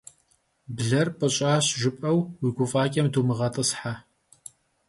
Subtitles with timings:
[0.75, 3.93] Bler «p'ış'aş» jjıp'eu vui guf'aç'em dumığet'ıshe.